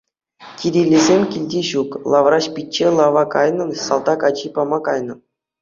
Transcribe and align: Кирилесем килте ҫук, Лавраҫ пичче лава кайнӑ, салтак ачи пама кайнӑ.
Кирилесем 0.61 1.27
килте 1.35 1.61
ҫук, 1.67 1.99
Лавраҫ 2.13 2.49
пичче 2.57 2.89
лава 2.97 3.23
кайнӑ, 3.37 3.69
салтак 3.85 4.21
ачи 4.31 4.47
пама 4.57 4.79
кайнӑ. 4.91 5.15